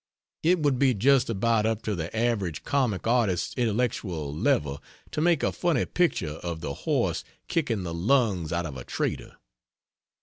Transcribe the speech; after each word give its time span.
It 0.41 0.57
would 0.63 0.79
be 0.79 0.95
just 0.95 1.29
about 1.29 1.67
up 1.67 1.83
to 1.83 1.93
the 1.93 2.09
average 2.17 2.63
comic 2.63 3.05
artist's 3.05 3.53
intellectual 3.55 4.33
level 4.35 4.81
to 5.11 5.21
make 5.21 5.43
a 5.43 5.51
funny 5.51 5.85
picture 5.85 6.39
of 6.41 6.59
the 6.59 6.73
horse 6.73 7.23
kicking 7.47 7.83
the 7.83 7.93
lungs 7.93 8.51
out 8.51 8.65
of 8.65 8.77
a 8.77 8.83
trader. 8.83 9.35